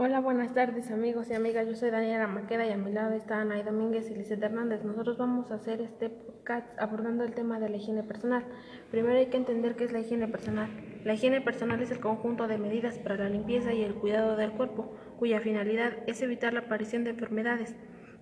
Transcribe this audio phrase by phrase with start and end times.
[0.00, 1.66] Hola, buenas tardes amigos y amigas.
[1.66, 4.84] Yo soy Daniela Maqueda y a mi lado está Ana y Domínguez y Lizeth Hernández.
[4.84, 8.44] Nosotros vamos a hacer este podcast abordando el tema de la higiene personal.
[8.92, 10.70] Primero hay que entender qué es la higiene personal.
[11.02, 14.52] La higiene personal es el conjunto de medidas para la limpieza y el cuidado del
[14.52, 17.74] cuerpo, cuya finalidad es evitar la aparición de enfermedades.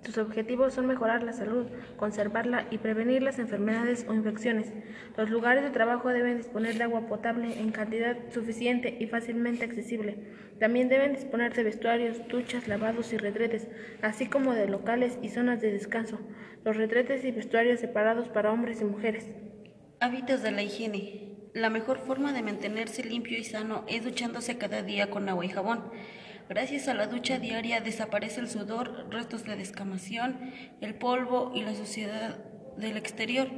[0.06, 1.66] Sus objetivos son mejorar la salud,
[1.96, 4.72] conservarla y prevenir las enfermedades o infecciones.
[5.16, 10.16] Los lugares de trabajo deben disponer de agua potable en cantidad suficiente y fácilmente accesible.
[10.60, 13.66] También deben disponer de vestuarios, duchas, lavados y retretes,
[14.00, 16.20] así como de locales y zonas de descanso.
[16.64, 19.26] Los retretes y vestuarios separados para hombres y mujeres.
[19.98, 21.32] Hábitos de la higiene.
[21.52, 25.48] La mejor forma de mantenerse limpio y sano es duchándose cada día con agua y
[25.48, 25.82] jabón.
[26.48, 31.74] Gracias a la ducha diaria desaparece el sudor, restos de descamación, el polvo y la
[31.74, 32.38] suciedad
[32.76, 33.48] del exterior.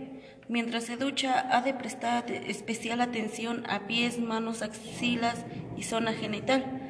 [0.48, 5.44] Mientras se ducha, ha de prestar especial atención a pies, manos, axilas
[5.76, 6.80] y zona genital.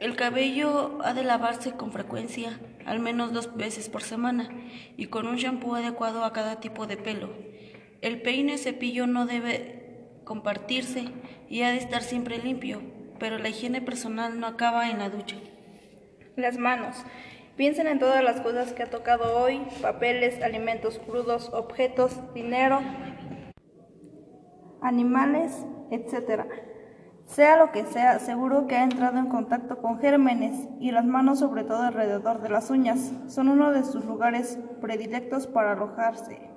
[0.00, 4.48] El cabello ha de lavarse con frecuencia, al menos dos veces por semana,
[4.96, 7.30] y con un shampoo adecuado a cada tipo de pelo.
[8.00, 9.82] El peine cepillo no debe
[10.24, 11.04] compartirse
[11.50, 15.36] y ha de estar siempre limpio, pero la higiene personal no acaba en la ducha.
[16.36, 16.96] Las manos.
[17.56, 22.80] Piensen en todas las cosas que ha tocado hoy, papeles, alimentos crudos, objetos, dinero,
[24.82, 26.46] animales, etc.
[27.26, 31.38] Sea lo que sea, seguro que ha entrado en contacto con gérmenes y las manos,
[31.38, 36.50] sobre todo alrededor de las uñas, son uno de sus lugares predilectos para alojarse.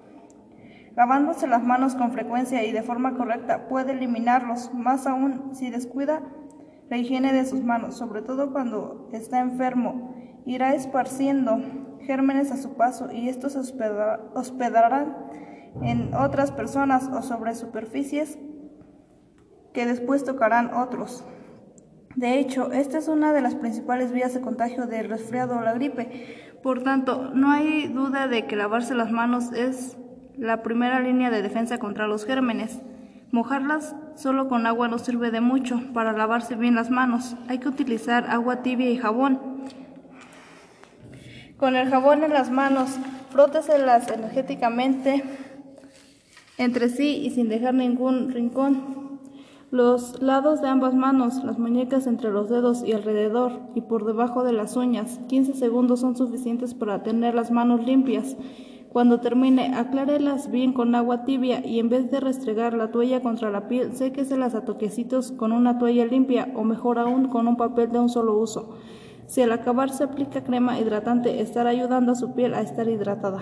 [0.95, 6.23] Lavándose las manos con frecuencia y de forma correcta puede eliminarlos, más aún si descuida
[6.90, 11.60] la higiene de sus manos, sobre todo cuando está enfermo, irá esparciendo
[12.02, 15.16] gérmenes a su paso y estos se hospedarán
[15.82, 18.40] en otras personas o sobre superficies
[19.74, 21.26] que después tocarán otros.
[22.16, 25.74] De hecho, esta es una de las principales vías de contagio del resfriado o la
[25.74, 26.56] gripe.
[26.64, 29.98] Por tanto, no hay duda de que lavarse las manos es
[30.36, 32.81] la primera línea de defensa contra los gérmenes.
[33.32, 37.36] Mojarlas solo con agua no sirve de mucho para lavarse bien las manos.
[37.50, 39.40] Hay que utilizar agua tibia y jabón.
[41.58, 42.98] Con el jabón en las manos,
[43.30, 45.24] fróteselas energéticamente
[46.58, 49.08] entre sí y sin dejar ningún rincón.
[49.70, 54.46] Los lados de ambas manos, las muñecas entre los dedos y alrededor y por debajo
[54.46, 55.20] de las uñas.
[55.28, 58.38] 15 segundos son suficientes para tener las manos limpias.
[58.92, 63.52] Cuando termine, aclárelas bien con agua tibia y en vez de restregar la toalla contra
[63.52, 67.92] la piel, séqueselas a toquecitos con una toalla limpia o mejor aún con un papel
[67.92, 68.78] de un solo uso.
[69.28, 73.42] Si al acabar se aplica crema hidratante, estará ayudando a su piel a estar hidratada.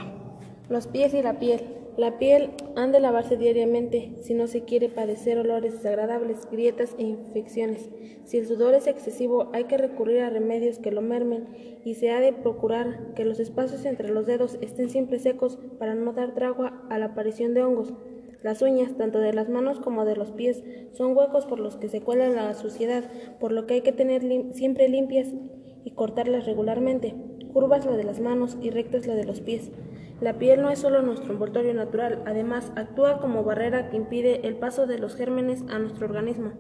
[0.68, 1.85] Los pies y la piel.
[1.98, 7.04] La piel han de lavarse diariamente si no se quiere padecer olores desagradables, grietas e
[7.04, 7.90] infecciones.
[8.26, 11.48] Si el sudor es excesivo, hay que recurrir a remedios que lo mermen
[11.86, 15.96] y se ha de procurar que los espacios entre los dedos estén siempre secos para
[15.96, 17.94] no dar tregua a la aparición de hongos.
[18.44, 21.88] Las uñas, tanto de las manos como de los pies, son huecos por los que
[21.88, 24.22] se cuela la suciedad, por lo que hay que tener
[24.54, 25.34] siempre limpias
[25.86, 27.16] y cortarlas regularmente,
[27.56, 29.72] curvas la de las manos y rectas la de los pies.
[30.20, 34.58] La piel no es solo nuestro envoltorio natural, además actúa como barrera que impide el
[34.58, 36.52] paso de los gérmenes a nuestro organismo.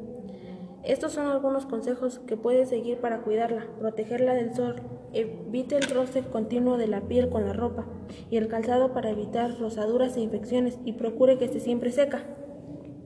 [0.85, 4.75] Estos son algunos consejos que puede seguir para cuidarla, protegerla del sol,
[5.11, 7.85] evite el roce continuo de la piel con la ropa
[8.29, 12.23] y el calzado para evitar rosaduras e infecciones y procure que esté siempre seca.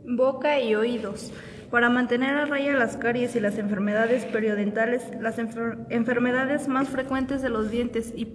[0.06, 1.34] Boca y oídos.
[1.72, 7.50] Para mantener a raya las caries y las enfermedades periodentales, las enfermedades más frecuentes de
[7.50, 8.26] los dientes y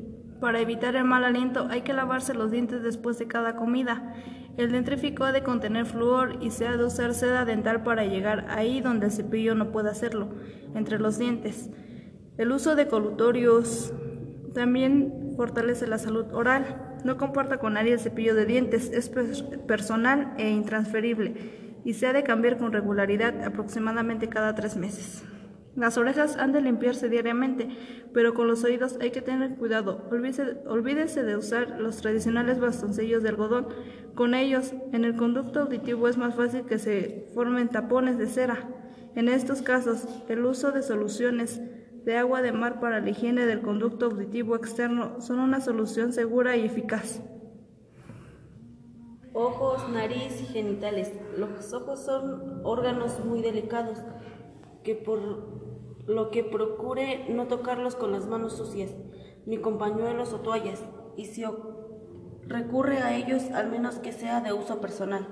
[0.41, 4.15] para evitar el mal aliento hay que lavarse los dientes después de cada comida.
[4.57, 8.47] El dentrífico ha de contener flúor y se ha de usar seda dental para llegar
[8.51, 10.29] ahí donde el cepillo no puede hacerlo,
[10.77, 11.71] entre los dientes.
[12.39, 13.93] El uso de colutorios
[14.53, 16.99] también fortalece la salud oral.
[17.05, 19.09] No comporta con nadie el cepillo de dientes, es
[19.67, 25.23] personal e intransferible y se ha de cambiar con regularidad aproximadamente cada tres meses.
[25.77, 27.69] Las orejas han de limpiarse diariamente,
[28.13, 30.09] pero con los oídos hay que tener cuidado.
[30.11, 33.67] Olvídese, de usar los tradicionales bastoncillos de algodón.
[34.15, 38.69] Con ellos, en el conducto auditivo es más fácil que se formen tapones de cera.
[39.17, 41.61] En estos casos, el uso de soluciones
[42.05, 46.57] de agua de mar para la higiene del conducto auditivo externo son una solución segura
[46.57, 47.21] y eficaz.
[49.37, 51.13] Ojos, nariz y genitales.
[51.37, 54.01] Los ojos son órganos muy delicados
[54.85, 55.19] que por
[56.07, 58.95] lo que procure no tocarlos con las manos sucias,
[59.45, 60.85] ni con pañuelos o toallas,
[61.17, 61.43] y si
[62.47, 65.27] recurre a ellos, al menos que sea de uso personal.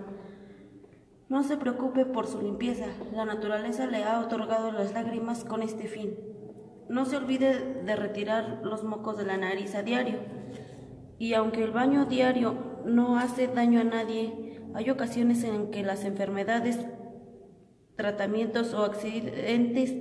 [1.29, 5.87] No se preocupe por su limpieza, la naturaleza le ha otorgado las lágrimas con este
[5.87, 6.19] fin.
[6.89, 10.19] No se olvide de retirar los mocos de la nariz a diario.
[11.21, 16.05] Y aunque el baño diario no hace daño a nadie, hay ocasiones en que las
[16.05, 16.79] enfermedades,
[17.97, 19.95] tratamientos o accidentes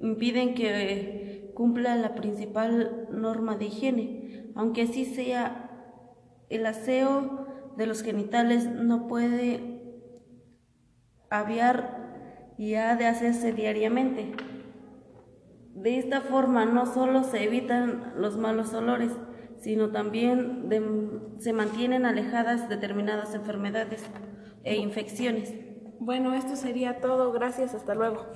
[0.00, 4.52] impiden que cumpla la principal norma de higiene.
[4.54, 5.70] Aunque así sea,
[6.48, 7.46] el aseo
[7.76, 9.82] de los genitales no puede
[11.30, 14.32] aviar y ha de hacerse diariamente.
[15.74, 19.12] De esta forma no solo se evitan los malos olores,
[19.62, 20.68] sino también
[21.38, 24.04] se mantienen alejadas determinadas enfermedades
[24.64, 25.54] e infecciones.
[26.00, 27.32] Bueno, esto sería todo.
[27.32, 27.74] Gracias.
[27.74, 28.26] Hasta luego.